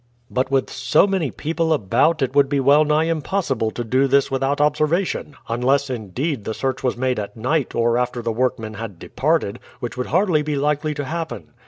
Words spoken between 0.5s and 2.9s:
so many people about it would be well